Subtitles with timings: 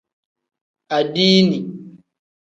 [0.97, 1.57] Adiini.